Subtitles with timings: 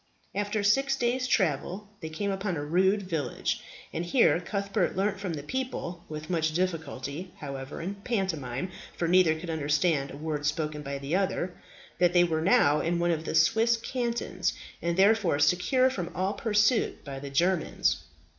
[0.33, 3.61] After six days' travel they came upon a rude village,
[3.93, 9.39] and here Cuthbert learnt from the people with much difficulty, however, and pantomime, for neither
[9.39, 11.53] could understand a word spoken by the other
[11.99, 16.33] that they were now in one of the Swiss cantons, and therefore secure from all
[16.33, 18.01] pursuit by the Germans.